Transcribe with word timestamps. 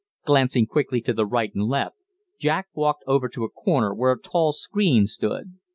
Glancing 0.25 0.65
quickly 0.65 0.99
to 1.01 1.13
right 1.23 1.53
and 1.53 1.65
left, 1.65 1.95
Jack 2.39 2.69
walked 2.73 3.03
over 3.05 3.29
to 3.29 3.43
a 3.43 3.49
corner 3.51 3.93
where 3.93 4.11
a 4.13 4.19
tall 4.19 4.51
screen 4.51 5.05
stood. 5.05 5.57